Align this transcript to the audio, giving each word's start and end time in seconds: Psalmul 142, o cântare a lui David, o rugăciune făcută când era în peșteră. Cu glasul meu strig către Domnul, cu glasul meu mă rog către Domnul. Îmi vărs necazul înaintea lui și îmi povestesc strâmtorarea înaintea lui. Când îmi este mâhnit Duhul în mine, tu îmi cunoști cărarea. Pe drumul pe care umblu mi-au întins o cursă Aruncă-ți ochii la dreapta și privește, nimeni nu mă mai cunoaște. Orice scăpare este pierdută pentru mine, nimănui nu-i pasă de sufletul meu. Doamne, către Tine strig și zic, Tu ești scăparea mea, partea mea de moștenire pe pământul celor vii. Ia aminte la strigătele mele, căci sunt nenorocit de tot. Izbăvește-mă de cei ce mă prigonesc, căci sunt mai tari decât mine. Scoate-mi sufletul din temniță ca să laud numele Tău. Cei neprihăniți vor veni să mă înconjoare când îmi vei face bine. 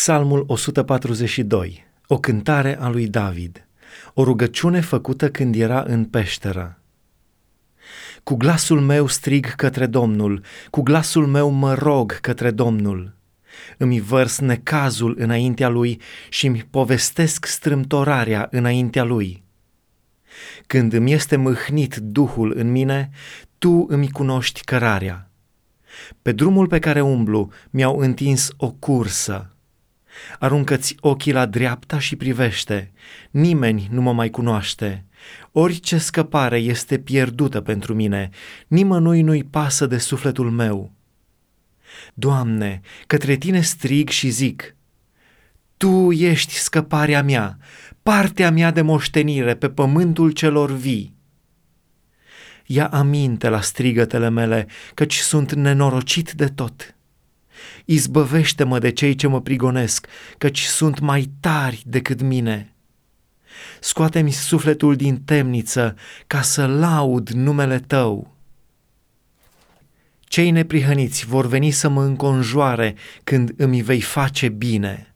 Psalmul 0.00 0.44
142, 0.46 1.86
o 2.06 2.18
cântare 2.18 2.80
a 2.80 2.88
lui 2.88 3.08
David, 3.08 3.66
o 4.14 4.24
rugăciune 4.24 4.80
făcută 4.80 5.30
când 5.30 5.54
era 5.54 5.82
în 5.86 6.04
peșteră. 6.04 6.80
Cu 8.22 8.34
glasul 8.34 8.80
meu 8.80 9.06
strig 9.06 9.54
către 9.54 9.86
Domnul, 9.86 10.44
cu 10.70 10.82
glasul 10.82 11.26
meu 11.26 11.50
mă 11.50 11.74
rog 11.74 12.12
către 12.20 12.50
Domnul. 12.50 13.16
Îmi 13.76 14.00
vărs 14.00 14.38
necazul 14.38 15.16
înaintea 15.18 15.68
lui 15.68 16.00
și 16.28 16.46
îmi 16.46 16.66
povestesc 16.70 17.46
strâmtorarea 17.46 18.48
înaintea 18.50 19.02
lui. 19.02 19.44
Când 20.66 20.92
îmi 20.92 21.12
este 21.12 21.36
mâhnit 21.36 21.96
Duhul 21.96 22.52
în 22.56 22.70
mine, 22.70 23.10
tu 23.58 23.86
îmi 23.88 24.10
cunoști 24.10 24.64
cărarea. 24.64 25.30
Pe 26.22 26.32
drumul 26.32 26.66
pe 26.66 26.78
care 26.78 27.00
umblu 27.00 27.50
mi-au 27.70 27.98
întins 27.98 28.50
o 28.56 28.70
cursă 28.70 29.54
Aruncă-ți 30.38 30.96
ochii 31.00 31.32
la 31.32 31.46
dreapta 31.46 31.98
și 31.98 32.16
privește, 32.16 32.92
nimeni 33.30 33.88
nu 33.90 34.00
mă 34.00 34.12
mai 34.12 34.30
cunoaște. 34.30 35.04
Orice 35.52 35.98
scăpare 35.98 36.58
este 36.58 36.98
pierdută 36.98 37.60
pentru 37.60 37.94
mine, 37.94 38.30
nimănui 38.66 39.22
nu-i 39.22 39.44
pasă 39.44 39.86
de 39.86 39.98
sufletul 39.98 40.50
meu. 40.50 40.92
Doamne, 42.14 42.80
către 43.06 43.34
Tine 43.34 43.60
strig 43.60 44.08
și 44.08 44.28
zic, 44.28 44.76
Tu 45.76 46.12
ești 46.12 46.54
scăparea 46.54 47.22
mea, 47.22 47.58
partea 48.02 48.50
mea 48.50 48.70
de 48.70 48.82
moștenire 48.82 49.54
pe 49.54 49.68
pământul 49.68 50.30
celor 50.30 50.70
vii. 50.72 51.18
Ia 52.66 52.86
aminte 52.86 53.48
la 53.48 53.60
strigătele 53.60 54.28
mele, 54.28 54.66
căci 54.94 55.16
sunt 55.16 55.52
nenorocit 55.52 56.32
de 56.32 56.46
tot. 56.46 56.94
Izbăvește-mă 57.84 58.78
de 58.78 58.90
cei 58.90 59.14
ce 59.14 59.26
mă 59.26 59.40
prigonesc, 59.40 60.06
căci 60.38 60.62
sunt 60.62 60.98
mai 60.98 61.30
tari 61.40 61.82
decât 61.86 62.20
mine. 62.20 62.74
Scoate-mi 63.80 64.30
sufletul 64.30 64.96
din 64.96 65.22
temniță 65.24 65.96
ca 66.26 66.42
să 66.42 66.66
laud 66.66 67.28
numele 67.28 67.78
Tău. 67.78 68.34
Cei 70.20 70.50
neprihăniți 70.50 71.26
vor 71.26 71.46
veni 71.46 71.70
să 71.70 71.88
mă 71.88 72.02
înconjoare 72.02 72.94
când 73.24 73.52
îmi 73.56 73.82
vei 73.82 74.00
face 74.00 74.48
bine. 74.48 75.09